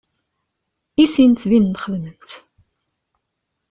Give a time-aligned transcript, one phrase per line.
[1.03, 2.31] I sin ttbinen-d xedmen-tt.